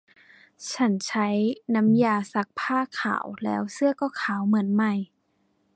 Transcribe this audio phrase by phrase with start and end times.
[0.71, 1.27] ฉันใช้
[1.75, 4.93] น้ำยาซักผ้าขาว แล้วเสื้อก็ขาวเหมือนใหม่